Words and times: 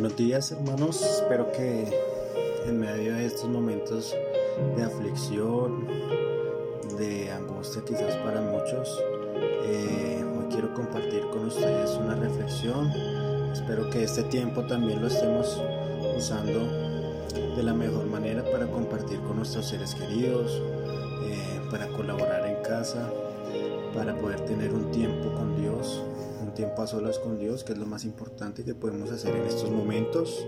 Buenos 0.00 0.16
días 0.16 0.52
hermanos, 0.52 1.02
espero 1.02 1.50
que 1.50 1.84
en 2.66 2.78
medio 2.78 3.14
de 3.14 3.26
estos 3.26 3.48
momentos 3.48 4.14
de 4.76 4.82
aflicción, 4.84 5.88
de 6.96 7.32
angustia 7.32 7.82
quizás 7.84 8.14
para 8.18 8.40
muchos, 8.40 8.96
eh, 9.64 10.24
hoy 10.24 10.46
quiero 10.52 10.72
compartir 10.72 11.22
con 11.32 11.46
ustedes 11.46 11.90
una 11.96 12.14
reflexión. 12.14 12.92
Espero 13.52 13.90
que 13.90 14.04
este 14.04 14.22
tiempo 14.22 14.64
también 14.66 15.00
lo 15.00 15.08
estemos 15.08 15.60
usando 16.16 16.60
de 17.56 17.62
la 17.64 17.74
mejor 17.74 18.06
manera 18.06 18.44
para 18.52 18.68
compartir 18.68 19.18
con 19.22 19.38
nuestros 19.38 19.66
seres 19.66 19.96
queridos, 19.96 20.62
eh, 21.24 21.60
para 21.72 21.88
colaborar 21.88 22.46
en 22.46 22.62
casa, 22.62 23.10
para 23.94 24.16
poder 24.16 24.40
tener 24.40 24.72
un 24.72 24.90
tiempo 24.90 25.32
con 25.34 25.56
Dios, 25.60 26.02
un 26.42 26.52
tiempo 26.54 26.82
a 26.82 26.86
solas 26.86 27.18
con 27.18 27.38
Dios, 27.38 27.64
que 27.64 27.72
es 27.72 27.78
lo 27.78 27.86
más 27.86 28.04
importante 28.04 28.64
que 28.64 28.74
podemos 28.74 29.10
hacer 29.10 29.34
en 29.36 29.46
estos 29.46 29.70
momentos. 29.70 30.46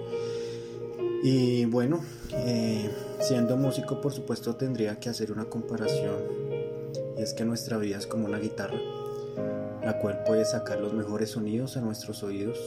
Y 1.23 1.65
bueno, 1.67 2.01
eh, 2.33 2.91
siendo 3.21 3.57
músico 3.57 4.01
por 4.01 4.12
supuesto 4.12 4.57
tendría 4.57 4.98
que 4.98 5.09
hacer 5.09 5.33
una 5.33 5.45
comparación, 5.45 6.17
y 7.19 7.23
es 7.23 7.34
que 7.34 7.45
nuestra 7.45 7.77
vida 7.77 7.98
es 7.98 8.07
como 8.07 8.27
una 8.27 8.39
guitarra, 8.39 8.79
la 9.84 9.98
cual 10.01 10.25
puede 10.25 10.45
sacar 10.45 10.81
los 10.81 10.93
mejores 10.93 11.31
sonidos 11.31 11.77
a 11.77 11.81
nuestros 11.81 12.23
oídos 12.23 12.59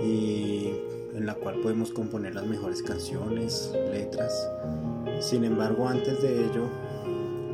y 0.00 0.72
en 1.14 1.26
la 1.26 1.34
cual 1.34 1.60
podemos 1.60 1.90
componer 1.90 2.34
las 2.34 2.46
mejores 2.46 2.82
canciones, 2.82 3.72
letras. 3.92 4.48
Sin 5.20 5.44
embargo, 5.44 5.86
antes 5.86 6.20
de 6.22 6.46
ello, 6.46 6.68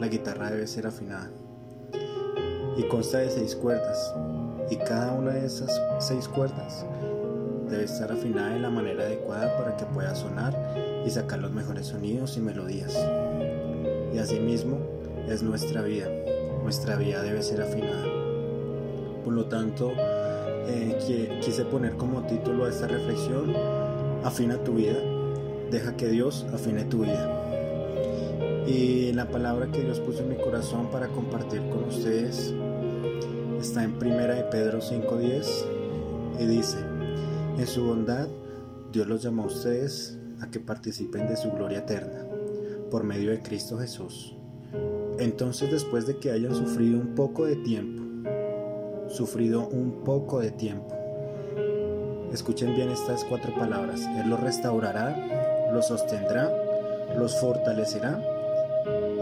la 0.00 0.08
guitarra 0.08 0.50
debe 0.50 0.66
ser 0.66 0.86
afinada 0.86 1.30
y 2.78 2.84
consta 2.84 3.18
de 3.18 3.30
seis 3.30 3.56
cuerdas 3.56 4.14
y 4.70 4.76
cada 4.76 5.12
una 5.12 5.32
de 5.32 5.46
esas 5.46 5.82
seis 5.98 6.28
cuerdas 6.28 6.86
debe 7.68 7.84
estar 7.84 8.10
afinada 8.10 8.54
de 8.54 8.60
la 8.60 8.70
manera 8.70 9.02
adecuada 9.02 9.56
para 9.58 9.76
que 9.76 9.84
pueda 9.86 10.14
sonar 10.14 10.56
y 11.04 11.10
sacar 11.10 11.40
los 11.40 11.52
mejores 11.52 11.88
sonidos 11.88 12.36
y 12.36 12.40
melodías. 12.40 12.96
Y 14.14 14.18
asimismo 14.18 14.78
es 15.28 15.42
nuestra 15.42 15.82
vida, 15.82 16.06
nuestra 16.62 16.96
vida 16.96 17.22
debe 17.22 17.42
ser 17.42 17.60
afinada. 17.60 18.04
Por 19.24 19.34
lo 19.34 19.46
tanto, 19.46 19.92
eh, 20.68 21.38
quise 21.42 21.64
poner 21.64 21.96
como 21.96 22.22
título 22.22 22.64
a 22.64 22.70
esta 22.70 22.86
reflexión, 22.86 23.54
afina 24.24 24.56
tu 24.64 24.74
vida, 24.74 24.98
deja 25.70 25.96
que 25.96 26.08
Dios 26.08 26.46
afine 26.54 26.84
tu 26.84 27.02
vida. 27.02 27.34
Y 28.66 29.12
la 29.12 29.26
palabra 29.28 29.66
que 29.70 29.82
Dios 29.82 29.98
puso 30.00 30.20
en 30.20 30.30
mi 30.30 30.36
corazón 30.36 30.90
para 30.90 31.08
compartir 31.08 31.60
con 31.70 31.84
ustedes 31.84 32.54
está 33.60 33.82
en 33.82 33.98
Primera 33.98 34.34
de 34.34 34.44
Pedro 34.44 34.80
5:10 34.80 35.64
y 36.38 36.46
dice, 36.46 36.78
en 37.58 37.66
su 37.66 37.84
bondad 37.84 38.28
Dios 38.92 39.06
los 39.08 39.22
llamó 39.22 39.44
a 39.44 39.46
ustedes 39.46 40.16
a 40.40 40.50
que 40.50 40.60
participen 40.60 41.26
de 41.26 41.36
su 41.36 41.50
gloria 41.50 41.78
eterna 41.78 42.24
por 42.90 43.02
medio 43.02 43.30
de 43.30 43.42
Cristo 43.42 43.78
Jesús. 43.78 44.36
Entonces 45.18 45.70
después 45.70 46.06
de 46.06 46.18
que 46.18 46.30
hayan 46.30 46.54
sufrido 46.54 47.00
un 47.00 47.14
poco 47.14 47.46
de 47.46 47.56
tiempo, 47.56 48.02
sufrido 49.08 49.66
un 49.66 50.04
poco 50.04 50.38
de 50.38 50.52
tiempo, 50.52 50.94
escuchen 52.32 52.76
bien 52.76 52.90
estas 52.90 53.24
cuatro 53.24 53.52
palabras, 53.54 54.00
Él 54.22 54.30
los 54.30 54.40
restaurará, 54.40 55.70
los 55.72 55.88
sostendrá, 55.88 56.52
los 57.16 57.36
fortalecerá 57.40 58.22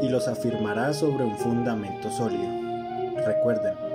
y 0.03 0.09
los 0.11 0.29
afirmará 0.29 0.93
sobre 0.93 1.25
un 1.25 1.39
fundamento 1.39 2.11
sólido. 2.11 2.67
Recuerden, 3.25 3.86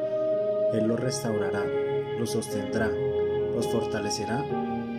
él 0.74 0.88
los 0.88 1.00
restaurará, 1.00 1.64
los 2.18 2.32
sostendrá, 2.32 2.90
los 3.56 3.68
fortalecerá 3.68 4.46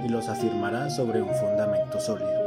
y 0.04 0.08
los 0.08 0.28
afirmará 0.28 0.90
sobre 0.90 1.22
un 1.22 1.34
fundamento 1.34 2.00
sólido. 2.00 2.42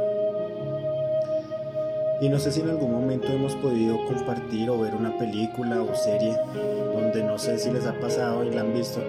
Y 2.20 2.28
no 2.28 2.38
sé 2.38 2.50
si 2.50 2.60
en 2.60 2.70
algún 2.70 2.92
momento 2.92 3.28
hemos 3.28 3.54
podido 3.56 4.02
compartir 4.06 4.70
o 4.70 4.78
ver 4.78 4.94
una 4.94 5.16
película 5.18 5.82
o 5.82 5.94
serie 5.94 6.34
donde 6.94 7.22
no 7.22 7.38
sé 7.38 7.58
si 7.58 7.70
les 7.70 7.84
ha 7.84 7.92
pasado 8.00 8.42
y 8.44 8.50
la 8.50 8.62
han 8.62 8.72
visto, 8.72 9.00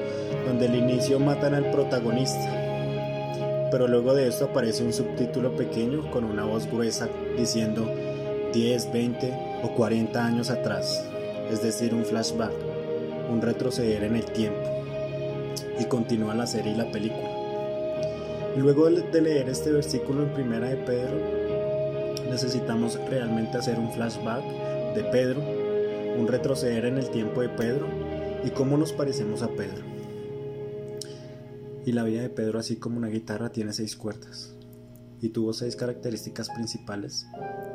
donde 0.45 0.67
al 0.67 0.75
inicio 0.75 1.19
matan 1.19 1.53
al 1.53 1.71
protagonista, 1.71 2.51
pero 3.71 3.87
luego 3.87 4.13
de 4.13 4.27
esto 4.27 4.45
aparece 4.45 4.83
un 4.83 4.91
subtítulo 4.91 5.55
pequeño 5.55 6.11
con 6.11 6.25
una 6.25 6.43
voz 6.43 6.69
gruesa 6.69 7.07
diciendo 7.37 7.89
10, 8.53 8.91
20 8.91 9.33
o 9.63 9.69
40 9.75 10.25
años 10.25 10.49
atrás, 10.49 11.05
es 11.49 11.61
decir, 11.61 11.93
un 11.93 12.03
flashback 12.03 12.66
un 13.29 13.41
retroceder 13.41 14.03
en 14.03 14.15
el 14.15 14.25
tiempo. 14.25 14.69
Y 15.79 15.85
continúa 15.85 16.33
la 16.35 16.47
serie 16.47 16.73
y 16.73 16.75
la 16.75 16.91
película. 16.91 17.29
Luego 18.57 18.89
de 18.89 19.21
leer 19.21 19.49
este 19.49 19.71
versículo 19.71 20.23
en 20.23 20.33
primera 20.33 20.67
de 20.69 20.77
Pedro, 20.77 21.19
necesitamos 22.29 22.99
realmente 23.09 23.57
hacer 23.57 23.77
un 23.77 23.91
flashback 23.91 24.43
de 24.95 25.03
Pedro, 25.11 25.41
un 26.17 26.27
retroceder 26.27 26.85
en 26.85 26.97
el 26.97 27.09
tiempo 27.09 27.41
de 27.41 27.49
Pedro 27.49 27.87
y 28.43 28.49
cómo 28.49 28.77
nos 28.77 28.93
parecemos 28.93 29.43
a 29.43 29.49
Pedro. 29.49 29.85
Y 31.85 31.91
la 31.91 32.03
vida 32.03 32.21
de 32.21 32.29
Pedro, 32.29 32.59
así 32.59 32.77
como 32.77 32.97
una 32.97 33.07
guitarra, 33.07 33.51
tiene 33.51 33.73
seis 33.73 33.95
cuerdas 33.95 34.55
y 35.21 35.29
tuvo 35.29 35.53
seis 35.53 35.75
características 35.75 36.49
principales 36.49 37.27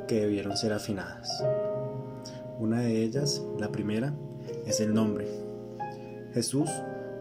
que 0.09 0.21
debieron 0.21 0.57
ser 0.57 0.73
afinadas. 0.73 1.29
Una 2.59 2.81
de 2.81 3.03
ellas, 3.03 3.43
la 3.59 3.73
primera, 3.73 4.15
es 4.67 4.81
el 4.81 4.95
nombre. 4.95 5.27
Jesús 6.33 6.71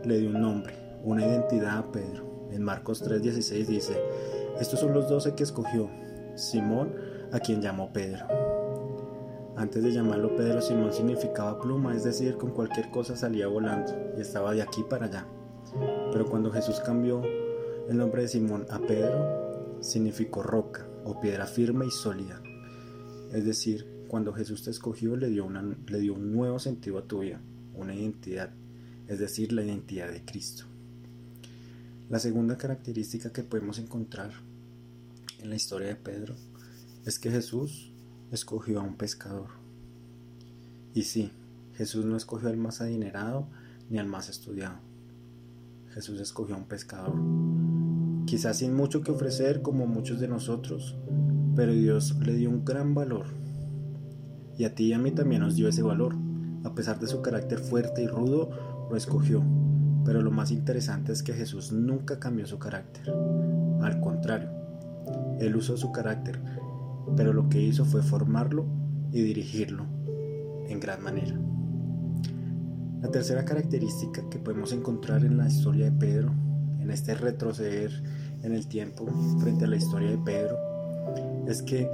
le 0.03 0.19
dio 0.19 0.29
un 0.29 0.41
nombre, 0.41 0.73
una 1.03 1.25
identidad 1.25 1.77
a 1.77 1.91
Pedro. 1.91 2.47
En 2.51 2.63
Marcos 2.63 3.03
3:16 3.03 3.65
dice, 3.65 4.01
estos 4.59 4.79
son 4.79 4.93
los 4.93 5.09
doce 5.09 5.33
que 5.33 5.43
escogió, 5.43 5.89
Simón, 6.35 6.95
a 7.31 7.39
quien 7.39 7.61
llamó 7.61 7.91
Pedro. 7.93 8.25
Antes 9.55 9.83
de 9.83 9.91
llamarlo 9.91 10.35
Pedro, 10.35 10.61
Simón 10.61 10.93
significaba 10.93 11.59
pluma, 11.59 11.95
es 11.95 12.03
decir, 12.03 12.37
con 12.37 12.51
cualquier 12.51 12.89
cosa 12.89 13.15
salía 13.15 13.47
volando 13.47 13.93
y 14.17 14.21
estaba 14.21 14.53
de 14.53 14.61
aquí 14.61 14.83
para 14.89 15.05
allá. 15.05 15.27
Pero 16.11 16.25
cuando 16.25 16.51
Jesús 16.51 16.79
cambió 16.79 17.21
el 17.89 17.97
nombre 17.97 18.23
de 18.23 18.27
Simón 18.27 18.65
a 18.69 18.79
Pedro, 18.79 19.77
significó 19.81 20.43
roca 20.43 20.87
o 21.05 21.19
piedra 21.19 21.45
firme 21.45 21.85
y 21.85 21.91
sólida. 21.91 22.41
Es 23.33 23.45
decir, 23.45 23.87
cuando 24.11 24.33
Jesús 24.33 24.61
te 24.61 24.71
escogió 24.71 25.15
le 25.15 25.29
dio, 25.29 25.49
le 25.49 25.99
dio 26.01 26.15
un 26.15 26.33
nuevo 26.33 26.59
sentido 26.59 26.97
a 26.97 27.07
tu 27.07 27.19
vida, 27.19 27.39
una 27.73 27.95
identidad, 27.95 28.49
es 29.07 29.19
decir, 29.19 29.53
la 29.53 29.63
identidad 29.63 30.11
de 30.11 30.25
Cristo. 30.25 30.65
La 32.09 32.19
segunda 32.19 32.57
característica 32.57 33.31
que 33.31 33.43
podemos 33.43 33.79
encontrar 33.79 34.31
en 35.39 35.49
la 35.49 35.55
historia 35.55 35.87
de 35.87 35.95
Pedro 35.95 36.35
es 37.05 37.19
que 37.19 37.31
Jesús 37.31 37.93
escogió 38.33 38.81
a 38.81 38.83
un 38.83 38.97
pescador. 38.97 39.47
Y 40.93 41.03
sí, 41.03 41.31
Jesús 41.75 42.03
no 42.03 42.17
escogió 42.17 42.49
al 42.49 42.57
más 42.57 42.81
adinerado 42.81 43.47
ni 43.89 43.97
al 43.97 44.07
más 44.07 44.27
estudiado. 44.27 44.75
Jesús 45.93 46.19
escogió 46.19 46.55
a 46.55 46.57
un 46.57 46.67
pescador. 46.67 47.15
Quizás 48.25 48.57
sin 48.57 48.73
mucho 48.73 49.03
que 49.03 49.11
ofrecer 49.11 49.61
como 49.61 49.87
muchos 49.87 50.19
de 50.19 50.27
nosotros, 50.27 50.97
pero 51.55 51.71
Dios 51.71 52.17
le 52.19 52.33
dio 52.33 52.49
un 52.49 52.65
gran 52.65 52.93
valor 52.93 53.39
y 54.61 54.65
a 54.65 54.75
ti 54.75 54.83
y 54.89 54.93
a 54.93 54.99
mí 54.99 55.09
también 55.09 55.41
nos 55.41 55.55
dio 55.55 55.67
ese 55.67 55.81
valor. 55.81 56.15
A 56.63 56.75
pesar 56.75 56.99
de 56.99 57.07
su 57.07 57.23
carácter 57.23 57.57
fuerte 57.57 58.03
y 58.03 58.07
rudo, 58.07 58.51
lo 58.91 58.95
escogió. 58.95 59.43
Pero 60.05 60.21
lo 60.21 60.29
más 60.29 60.51
interesante 60.51 61.11
es 61.11 61.23
que 61.23 61.33
Jesús 61.33 61.71
nunca 61.71 62.19
cambió 62.19 62.45
su 62.45 62.59
carácter. 62.59 63.11
Al 63.81 63.99
contrario, 64.01 64.51
Él 65.39 65.55
usó 65.55 65.77
su 65.77 65.91
carácter, 65.91 66.39
pero 67.17 67.33
lo 67.33 67.49
que 67.49 67.59
hizo 67.59 67.85
fue 67.85 68.03
formarlo 68.03 68.67
y 69.11 69.23
dirigirlo 69.23 69.87
en 70.67 70.79
gran 70.79 71.01
manera. 71.01 71.35
La 73.01 73.09
tercera 73.09 73.43
característica 73.43 74.29
que 74.29 74.37
podemos 74.37 74.73
encontrar 74.73 75.25
en 75.25 75.37
la 75.37 75.47
historia 75.47 75.85
de 75.85 75.97
Pedro, 75.97 76.35
en 76.79 76.91
este 76.91 77.15
retroceder 77.15 77.91
en 78.43 78.53
el 78.53 78.67
tiempo 78.67 79.07
frente 79.39 79.65
a 79.65 79.69
la 79.69 79.77
historia 79.77 80.11
de 80.11 80.19
Pedro, 80.19 80.55
es 81.47 81.63
que 81.63 81.89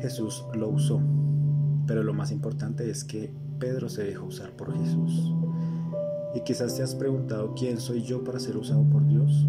Jesús 0.00 0.44
lo 0.54 0.68
usó 0.68 1.02
pero 1.86 2.02
lo 2.02 2.14
más 2.14 2.30
importante 2.30 2.88
es 2.88 3.04
que 3.04 3.32
Pedro 3.58 3.88
se 3.88 4.04
dejó 4.04 4.26
usar 4.26 4.52
por 4.52 4.76
Jesús. 4.76 5.32
Y 6.34 6.40
quizás 6.40 6.76
te 6.76 6.82
has 6.82 6.94
preguntado 6.94 7.54
quién 7.54 7.78
soy 7.78 8.02
yo 8.02 8.24
para 8.24 8.40
ser 8.40 8.56
usado 8.56 8.84
por 8.84 9.06
Dios. 9.06 9.46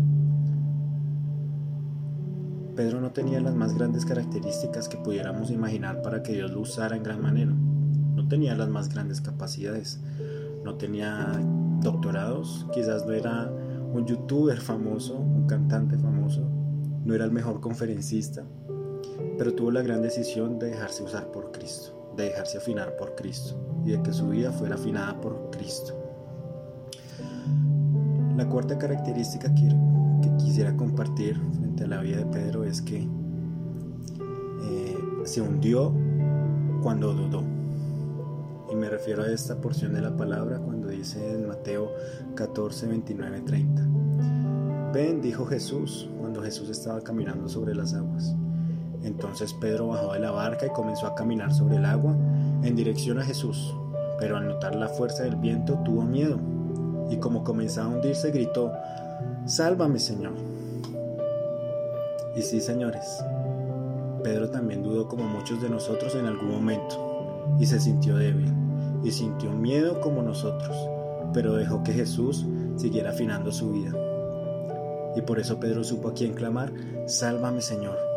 Pedro 2.75 3.01
no 3.01 3.11
tenía 3.11 3.39
las 3.39 3.55
más 3.55 3.75
grandes 3.75 4.05
características 4.05 4.89
que 4.89 4.97
pudiéramos 4.97 5.51
imaginar 5.51 6.01
para 6.01 6.23
que 6.23 6.33
Dios 6.33 6.51
lo 6.51 6.61
usara 6.61 6.95
en 6.95 7.03
gran 7.03 7.21
manera. 7.21 7.51
No 7.51 8.27
tenía 8.27 8.55
las 8.55 8.69
más 8.69 8.89
grandes 8.89 9.21
capacidades. 9.21 10.01
No 10.63 10.75
tenía 10.75 11.39
doctorados. 11.81 12.67
Quizás 12.73 13.05
no 13.05 13.13
era 13.13 13.51
un 13.93 14.05
youtuber 14.05 14.59
famoso, 14.59 15.15
un 15.15 15.45
cantante 15.45 15.97
famoso. 15.97 16.41
No 17.05 17.13
era 17.13 17.25
el 17.25 17.31
mejor 17.31 17.61
conferencista. 17.61 18.43
Pero 19.37 19.53
tuvo 19.53 19.71
la 19.71 19.83
gran 19.83 20.01
decisión 20.01 20.57
de 20.57 20.67
dejarse 20.67 21.03
usar 21.03 21.31
por 21.31 21.51
Cristo 21.51 22.02
de 22.15 22.25
dejarse 22.25 22.57
afinar 22.57 22.95
por 22.95 23.15
Cristo 23.15 23.55
y 23.85 23.91
de 23.91 24.01
que 24.01 24.13
su 24.13 24.29
vida 24.29 24.51
fuera 24.51 24.75
afinada 24.75 25.19
por 25.19 25.49
Cristo. 25.51 25.93
La 28.37 28.47
cuarta 28.47 28.77
característica 28.77 29.53
que, 29.53 29.93
quisiera 30.37 30.75
compartir 30.75 31.39
frente 31.53 31.83
a 31.83 31.87
la 31.87 32.01
vida 32.01 32.17
de 32.17 32.25
Pedro 32.25 32.63
es 32.63 32.81
que 32.81 33.07
eh, 34.63 34.97
se 35.25 35.41
hundió 35.41 35.93
cuando 36.81 37.13
dudó. 37.13 37.43
Y 38.71 38.75
me 38.75 38.89
refiero 38.89 39.23
a 39.23 39.27
esta 39.27 39.59
porción 39.59 39.93
de 39.93 40.01
la 40.01 40.15
palabra 40.15 40.59
cuando 40.59 40.87
dice 40.87 41.33
en 41.33 41.47
Mateo 41.47 41.91
14, 42.35 42.87
29, 42.87 43.41
30. 43.41 43.87
Ven, 44.93 45.21
dijo 45.21 45.45
Jesús, 45.45 46.09
cuando 46.19 46.41
Jesús 46.41 46.69
estaba 46.69 47.01
caminando 47.01 47.47
sobre 47.49 47.75
las 47.75 47.93
aguas. 47.93 48.35
Entonces 49.03 49.53
Pedro 49.53 49.87
bajó 49.87 50.13
de 50.13 50.19
la 50.19 50.31
barca 50.31 50.65
y 50.65 50.69
comenzó 50.69 51.07
a 51.07 51.15
caminar 51.15 51.53
sobre 51.53 51.77
el 51.77 51.85
agua 51.85 52.15
en 52.63 52.75
dirección 52.75 53.19
a 53.19 53.23
Jesús, 53.23 53.75
pero 54.19 54.37
al 54.37 54.47
notar 54.47 54.75
la 54.75 54.87
fuerza 54.87 55.23
del 55.23 55.35
viento 55.35 55.77
tuvo 55.83 56.03
miedo 56.03 56.39
y 57.09 57.17
como 57.17 57.43
comenzaba 57.43 57.91
a 57.91 57.95
hundirse 57.95 58.31
gritó, 58.31 58.71
Sálvame 59.45 59.99
Señor. 59.99 60.33
Y 62.35 62.41
sí, 62.41 62.61
señores, 62.61 63.23
Pedro 64.23 64.49
también 64.49 64.81
dudó 64.81 65.07
como 65.07 65.25
muchos 65.25 65.61
de 65.61 65.69
nosotros 65.69 66.15
en 66.15 66.25
algún 66.25 66.49
momento 66.49 67.55
y 67.59 67.65
se 67.65 67.79
sintió 67.79 68.15
débil 68.15 68.51
y 69.03 69.11
sintió 69.11 69.51
miedo 69.51 69.99
como 69.99 70.21
nosotros, 70.21 70.75
pero 71.33 71.55
dejó 71.55 71.83
que 71.83 71.93
Jesús 71.93 72.45
siguiera 72.77 73.11
afinando 73.11 73.51
su 73.51 73.71
vida. 73.71 73.91
Y 75.15 75.21
por 75.21 75.39
eso 75.39 75.59
Pedro 75.59 75.83
supo 75.83 76.09
a 76.09 76.13
quién 76.13 76.33
clamar, 76.33 76.71
Sálvame 77.05 77.61
Señor. 77.61 78.12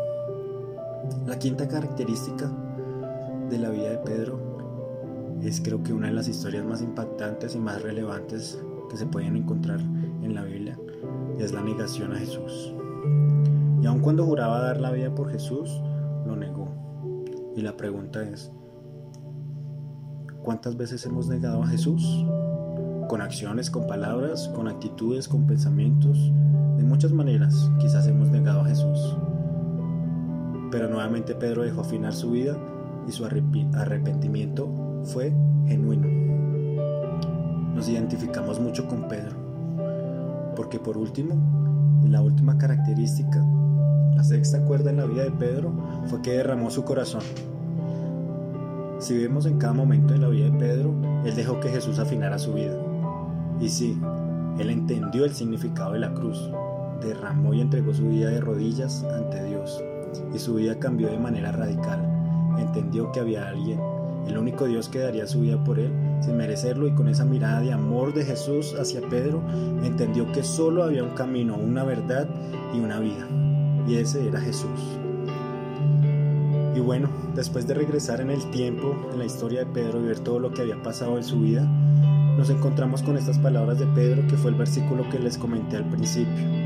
La 1.25 1.37
quinta 1.39 1.67
característica 1.67 2.51
de 3.49 3.57
la 3.57 3.69
vida 3.69 3.89
de 3.89 3.97
Pedro 3.97 4.39
es 5.41 5.61
creo 5.61 5.83
que 5.83 5.93
una 5.93 6.07
de 6.07 6.13
las 6.13 6.27
historias 6.27 6.65
más 6.65 6.81
impactantes 6.81 7.55
y 7.55 7.59
más 7.59 7.81
relevantes 7.81 8.61
que 8.89 8.97
se 8.97 9.05
pueden 9.05 9.35
encontrar 9.35 9.79
en 9.79 10.33
la 10.33 10.43
Biblia 10.43 10.77
es 11.37 11.53
la 11.53 11.61
negación 11.61 12.13
a 12.13 12.17
Jesús. 12.17 12.73
Y 13.81 13.85
aun 13.85 13.99
cuando 13.99 14.25
juraba 14.25 14.61
dar 14.61 14.81
la 14.81 14.91
vida 14.91 15.13
por 15.13 15.29
Jesús, 15.31 15.81
lo 16.25 16.35
negó. 16.35 16.69
Y 17.55 17.61
la 17.61 17.77
pregunta 17.77 18.23
es, 18.23 18.51
¿cuántas 20.43 20.77
veces 20.77 21.05
hemos 21.05 21.27
negado 21.27 21.61
a 21.63 21.67
Jesús? 21.67 22.25
Con 23.07 23.21
acciones, 23.21 23.69
con 23.69 23.87
palabras, 23.87 24.49
con 24.49 24.67
actitudes, 24.67 25.27
con 25.27 25.45
pensamientos, 25.45 26.31
de 26.77 26.83
muchas 26.83 27.11
maneras 27.11 27.69
quizás 27.79 28.07
hemos 28.07 28.29
negado 28.29 28.61
a 28.61 28.65
Jesús. 28.65 29.17
Pero 30.71 30.89
nuevamente 30.89 31.35
Pedro 31.35 31.63
dejó 31.63 31.81
afinar 31.81 32.13
su 32.13 32.31
vida 32.31 32.57
y 33.07 33.11
su 33.11 33.25
arrepentimiento 33.25 34.69
fue 35.03 35.33
genuino. 35.65 36.07
Nos 37.73 37.87
identificamos 37.87 38.59
mucho 38.59 38.87
con 38.87 39.07
Pedro, 39.07 39.35
porque 40.55 40.79
por 40.79 40.97
último, 40.97 41.35
y 42.03 42.09
la 42.09 42.21
última 42.21 42.57
característica, 42.57 43.43
la 44.15 44.23
sexta 44.23 44.65
cuerda 44.65 44.89
en 44.89 44.97
la 44.97 45.05
vida 45.05 45.23
de 45.23 45.31
Pedro 45.31 45.71
fue 46.07 46.21
que 46.21 46.31
derramó 46.31 46.71
su 46.71 46.83
corazón. 46.83 47.21
Si 48.99 49.15
vemos 49.15 49.45
en 49.45 49.59
cada 49.59 49.73
momento 49.73 50.13
de 50.13 50.19
la 50.19 50.27
vida 50.27 50.49
de 50.49 50.57
Pedro, 50.57 50.91
él 51.23 51.35
dejó 51.35 51.59
que 51.59 51.69
Jesús 51.69 51.99
afinara 51.99 52.39
su 52.39 52.53
vida. 52.53 52.75
Y 53.61 53.69
sí, 53.69 53.99
él 54.57 54.71
entendió 54.71 55.23
el 55.23 55.35
significado 55.35 55.93
de 55.93 55.99
la 55.99 56.13
cruz, 56.15 56.49
derramó 56.99 57.53
y 57.53 57.61
entregó 57.61 57.93
su 57.93 58.07
vida 58.09 58.29
de 58.29 58.41
rodillas 58.41 59.03
ante 59.03 59.43
Dios, 59.45 59.83
y 60.33 60.39
su 60.39 60.55
vida 60.55 60.79
cambió 60.79 61.09
de 61.09 61.19
manera 61.19 61.51
radical. 61.51 61.99
Entendió 62.57 63.11
que 63.11 63.19
había 63.19 63.47
alguien, 63.47 63.79
el 64.27 64.37
único 64.37 64.65
Dios 64.65 64.89
que 64.89 64.99
daría 64.99 65.27
su 65.27 65.41
vida 65.41 65.63
por 65.63 65.79
él, 65.79 65.91
sin 66.21 66.37
merecerlo, 66.37 66.87
y 66.87 66.93
con 66.93 67.07
esa 67.07 67.25
mirada 67.25 67.61
de 67.61 67.71
amor 67.71 68.13
de 68.13 68.25
Jesús 68.25 68.75
hacia 68.79 69.01
Pedro, 69.01 69.41
entendió 69.83 70.31
que 70.31 70.43
solo 70.43 70.83
había 70.83 71.03
un 71.03 71.15
camino, 71.15 71.55
una 71.55 71.83
verdad 71.83 72.27
y 72.73 72.79
una 72.79 72.99
vida, 72.99 73.27
y 73.87 73.95
ese 73.95 74.27
era 74.27 74.39
Jesús. 74.41 74.99
Y 76.75 76.79
bueno, 76.79 77.09
después 77.33 77.65
de 77.67 77.73
regresar 77.73 78.21
en 78.21 78.29
el 78.29 78.51
tiempo, 78.51 78.95
en 79.11 79.19
la 79.19 79.25
historia 79.25 79.59
de 79.59 79.65
Pedro 79.65 79.99
y 79.99 80.05
ver 80.05 80.19
todo 80.19 80.39
lo 80.39 80.51
que 80.51 80.61
había 80.61 80.81
pasado 80.83 81.17
en 81.17 81.23
su 81.23 81.39
vida, 81.39 81.63
nos 82.37 82.51
encontramos 82.51 83.01
con 83.01 83.17
estas 83.17 83.39
palabras 83.39 83.79
de 83.79 83.87
Pedro 83.87 84.27
que 84.27 84.37
fue 84.37 84.51
el 84.51 84.57
versículo 84.57 85.09
que 85.09 85.17
les 85.17 85.39
comenté 85.39 85.77
al 85.77 85.89
principio. 85.89 86.56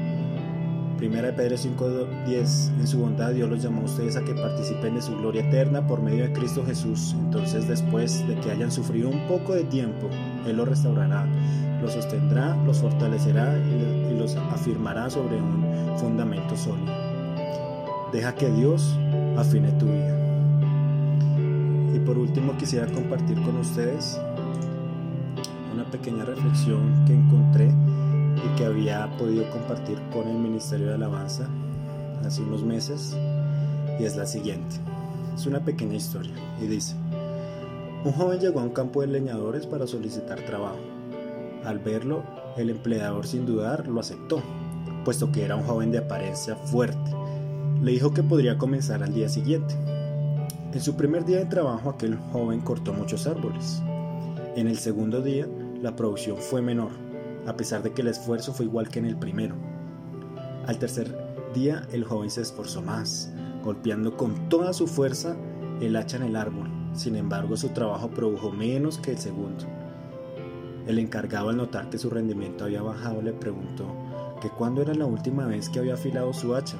Primera 1.01 1.29
de 1.29 1.33
Pedro 1.33 1.57
5:10 1.57 2.71
En 2.79 2.87
su 2.87 2.99
bondad 2.99 3.33
Dios 3.33 3.49
los 3.49 3.63
llamó 3.63 3.81
a 3.81 3.85
ustedes 3.85 4.15
a 4.17 4.23
que 4.23 4.35
participen 4.35 4.93
de 4.93 5.01
su 5.01 5.17
gloria 5.17 5.41
eterna 5.41 5.87
por 5.87 5.99
medio 5.99 6.25
de 6.25 6.31
Cristo 6.31 6.63
Jesús. 6.63 7.15
Entonces 7.17 7.67
después 7.67 8.27
de 8.27 8.35
que 8.35 8.51
hayan 8.51 8.71
sufrido 8.71 9.09
un 9.09 9.27
poco 9.27 9.55
de 9.55 9.63
tiempo, 9.63 10.11
Él 10.45 10.57
los 10.57 10.67
restaurará, 10.67 11.25
los 11.81 11.93
sostendrá, 11.93 12.55
los 12.67 12.81
fortalecerá 12.81 13.57
y 13.57 14.15
los 14.15 14.35
afirmará 14.35 15.09
sobre 15.09 15.41
un 15.41 15.65
fundamento 15.97 16.55
sólido. 16.55 16.93
Deja 18.13 18.35
que 18.35 18.51
Dios 18.51 18.95
afine 19.37 19.71
tu 19.79 19.87
vida. 19.87 20.15
Y 21.95 21.99
por 22.05 22.19
último 22.19 22.55
quisiera 22.59 22.85
compartir 22.85 23.41
con 23.41 23.57
ustedes 23.57 24.21
una 25.73 25.83
pequeña 25.85 26.25
reflexión 26.25 27.03
que 27.07 27.15
encontré 27.15 27.73
y 28.45 28.55
que 28.55 28.65
había 28.65 29.09
podido 29.17 29.49
compartir 29.51 29.97
con 30.11 30.27
el 30.27 30.37
Ministerio 30.37 30.87
de 30.87 30.95
Alabanza 30.95 31.47
hace 32.25 32.41
unos 32.41 32.63
meses 32.63 33.15
y 33.99 34.03
es 34.03 34.15
la 34.15 34.25
siguiente. 34.25 34.77
Es 35.35 35.45
una 35.45 35.63
pequeña 35.63 35.95
historia 35.95 36.33
y 36.61 36.67
dice, 36.67 36.95
un 38.03 38.11
joven 38.13 38.39
llegó 38.39 38.59
a 38.59 38.63
un 38.63 38.71
campo 38.71 39.01
de 39.01 39.07
leñadores 39.07 39.65
para 39.65 39.87
solicitar 39.87 40.41
trabajo. 40.41 40.79
Al 41.63 41.79
verlo, 41.79 42.23
el 42.57 42.69
empleador 42.69 43.27
sin 43.27 43.45
dudar 43.45 43.87
lo 43.87 43.99
aceptó, 43.99 44.41
puesto 45.05 45.31
que 45.31 45.43
era 45.43 45.55
un 45.55 45.63
joven 45.63 45.91
de 45.91 45.99
apariencia 45.99 46.55
fuerte. 46.55 47.11
Le 47.81 47.91
dijo 47.91 48.13
que 48.13 48.23
podría 48.23 48.57
comenzar 48.57 49.03
al 49.03 49.13
día 49.13 49.29
siguiente. 49.29 49.75
En 50.73 50.81
su 50.81 50.95
primer 50.95 51.25
día 51.25 51.37
de 51.37 51.45
trabajo 51.45 51.89
aquel 51.89 52.17
joven 52.31 52.61
cortó 52.61 52.93
muchos 52.93 53.27
árboles. 53.27 53.81
En 54.55 54.67
el 54.67 54.77
segundo 54.77 55.21
día 55.21 55.47
la 55.81 55.95
producción 55.95 56.37
fue 56.37 56.61
menor, 56.61 56.91
a 57.47 57.55
pesar 57.55 57.83
de 57.83 57.91
que 57.91 58.01
el 58.01 58.07
esfuerzo 58.07 58.53
fue 58.53 58.65
igual 58.65 58.89
que 58.89 58.99
en 58.99 59.05
el 59.05 59.17
primero. 59.17 59.55
Al 60.67 60.77
tercer 60.77 61.15
día 61.53 61.87
el 61.91 62.03
joven 62.03 62.29
se 62.29 62.41
esforzó 62.41 62.81
más, 62.81 63.31
golpeando 63.63 64.15
con 64.15 64.49
toda 64.49 64.73
su 64.73 64.87
fuerza 64.87 65.35
el 65.81 65.95
hacha 65.95 66.17
en 66.17 66.23
el 66.23 66.35
árbol. 66.35 66.69
Sin 66.93 67.15
embargo, 67.15 67.57
su 67.57 67.69
trabajo 67.69 68.09
produjo 68.09 68.51
menos 68.51 68.97
que 68.97 69.11
el 69.11 69.17
segundo. 69.17 69.65
El 70.87 70.99
encargado 70.99 71.49
al 71.49 71.57
notar 71.57 71.89
que 71.89 71.97
su 71.97 72.09
rendimiento 72.09 72.65
había 72.65 72.81
bajado 72.81 73.21
le 73.21 73.33
preguntó 73.33 73.85
que 74.41 74.49
cuándo 74.49 74.81
era 74.81 74.93
la 74.93 75.05
última 75.05 75.45
vez 75.45 75.69
que 75.69 75.79
había 75.79 75.93
afilado 75.93 76.33
su 76.33 76.55
hacha. 76.55 76.77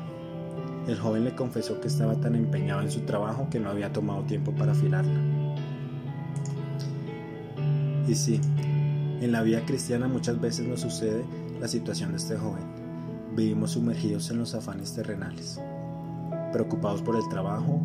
El 0.88 1.00
joven 1.00 1.24
le 1.24 1.36
confesó 1.36 1.80
que 1.80 1.88
estaba 1.88 2.16
tan 2.16 2.36
empeñado 2.36 2.82
en 2.82 2.92
su 2.92 3.02
trabajo 3.02 3.48
que 3.50 3.60
no 3.60 3.70
había 3.70 3.94
tomado 3.94 4.24
tiempo 4.24 4.52
para 4.52 4.72
afilarla. 4.72 5.20
Y 8.08 8.16
sí, 8.16 8.42
en 9.22 9.32
la 9.32 9.44
vida 9.44 9.64
cristiana 9.66 10.08
muchas 10.08 10.42
veces 10.42 10.68
nos 10.68 10.82
sucede 10.82 11.24
la 11.60 11.68
situación 11.68 12.12
de 12.12 12.18
este 12.18 12.38
joven. 12.38 12.64
Vivimos 13.36 13.72
sumergidos 13.72 14.32
en 14.32 14.40
los 14.40 14.56
afanes 14.56 14.94
terrenales, 14.94 15.62
preocupados 16.52 17.02
por 17.02 17.16
el 17.16 17.28
trabajo, 17.30 17.80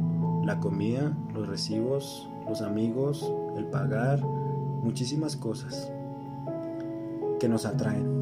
la 0.44 0.58
comida, 0.58 1.16
los 1.34 1.46
recibos, 1.46 2.28
los 2.48 2.62
amigos, 2.62 3.32
el 3.56 3.66
pagar, 3.66 4.20
muchísimas 4.20 5.36
cosas 5.36 5.92
que 7.38 7.48
nos 7.48 7.66
atraen 7.66 8.16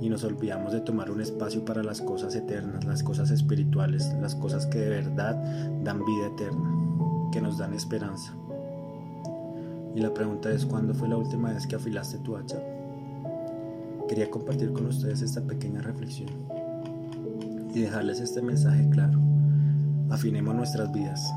y 0.00 0.08
nos 0.08 0.22
olvidamos 0.22 0.72
de 0.72 0.80
tomar 0.80 1.10
un 1.10 1.20
espacio 1.20 1.64
para 1.64 1.82
las 1.82 2.00
cosas 2.00 2.34
eternas, 2.36 2.84
las 2.84 3.02
cosas 3.02 3.30
espirituales, 3.30 4.12
las 4.20 4.34
cosas 4.36 4.66
que 4.66 4.78
de 4.78 4.90
verdad 4.90 5.34
dan 5.82 6.04
vida 6.04 6.26
eterna, 6.26 7.30
que 7.32 7.40
nos 7.40 7.58
dan 7.58 7.74
esperanza. 7.74 8.34
Y 9.94 10.00
la 10.00 10.12
pregunta 10.12 10.50
es, 10.50 10.66
¿cuándo 10.66 10.92
fue 10.92 11.08
la 11.08 11.16
última 11.16 11.52
vez 11.52 11.66
que 11.66 11.76
afilaste 11.76 12.18
tu 12.18 12.36
hacha? 12.36 12.58
Quería 14.08 14.28
compartir 14.30 14.72
con 14.72 14.86
ustedes 14.86 15.22
esta 15.22 15.40
pequeña 15.40 15.80
reflexión 15.80 16.28
y 17.74 17.80
dejarles 17.80 18.20
este 18.20 18.42
mensaje 18.42 18.88
claro. 18.90 19.20
Afinemos 20.10 20.54
nuestras 20.54 20.92
vidas, 20.92 21.32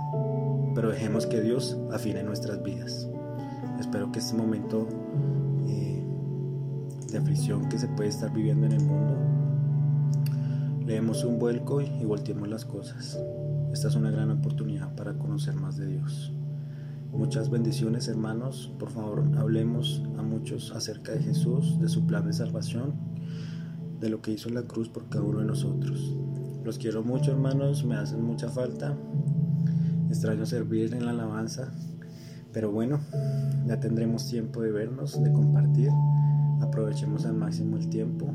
pero 0.75 0.89
dejemos 0.89 1.25
que 1.25 1.41
Dios 1.41 1.77
afine 1.91 2.23
nuestras 2.23 2.61
vidas. 2.63 3.07
Espero 3.79 4.11
que 4.11 4.19
este 4.19 4.35
momento 4.35 4.87
eh, 5.67 6.03
de 7.11 7.17
aflicción 7.17 7.69
que 7.69 7.77
se 7.77 7.87
puede 7.87 8.09
estar 8.09 8.33
viviendo 8.33 8.65
en 8.65 8.73
el 8.73 8.83
mundo, 8.83 9.15
le 10.85 10.93
demos 10.93 11.23
un 11.23 11.37
vuelco 11.37 11.81
y 11.81 12.05
volteemos 12.05 12.47
las 12.47 12.65
cosas. 12.65 13.19
Esta 13.71 13.87
es 13.87 13.95
una 13.95 14.09
gran 14.09 14.31
oportunidad 14.31 14.95
para 14.95 15.13
conocer 15.13 15.55
más 15.55 15.77
de 15.77 15.87
Dios. 15.87 16.33
Muchas 17.11 17.49
bendiciones 17.49 18.07
hermanos, 18.07 18.73
por 18.77 18.89
favor 18.89 19.23
hablemos 19.37 20.03
a 20.17 20.21
muchos 20.21 20.71
acerca 20.71 21.13
de 21.13 21.19
Jesús, 21.19 21.79
de 21.79 21.89
su 21.89 22.05
plan 22.05 22.25
de 22.25 22.33
salvación, 22.33 22.93
de 23.99 24.09
lo 24.09 24.21
que 24.21 24.31
hizo 24.31 24.49
en 24.49 24.55
la 24.55 24.63
cruz 24.63 24.89
por 24.89 25.09
cada 25.09 25.23
uno 25.23 25.39
de 25.39 25.45
nosotros. 25.45 26.15
Los 26.63 26.77
quiero 26.77 27.03
mucho 27.03 27.31
hermanos, 27.31 27.85
me 27.85 27.95
hacen 27.95 28.21
mucha 28.21 28.49
falta, 28.49 28.95
extraño 30.09 30.45
servir 30.45 30.93
en 30.93 31.05
la 31.05 31.11
alabanza, 31.11 31.71
pero 32.51 32.71
bueno, 32.71 32.99
ya 33.65 33.79
tendremos 33.79 34.27
tiempo 34.27 34.61
de 34.61 34.71
vernos, 34.71 35.21
de 35.23 35.31
compartir, 35.31 35.89
aprovechemos 36.61 37.25
al 37.25 37.35
máximo 37.35 37.77
el 37.77 37.89
tiempo 37.89 38.27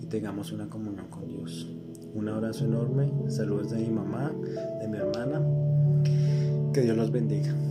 y 0.00 0.06
tengamos 0.06 0.52
una 0.52 0.68
comunión 0.68 1.08
con 1.08 1.28
Dios. 1.28 1.68
Un 2.14 2.28
abrazo 2.28 2.64
enorme, 2.64 3.12
saludos 3.28 3.70
de 3.70 3.78
mi 3.78 3.90
mamá, 3.90 4.32
de 4.80 4.88
mi 4.88 4.96
hermana, 4.96 5.42
que 6.72 6.80
Dios 6.80 6.96
los 6.96 7.12
bendiga. 7.12 7.65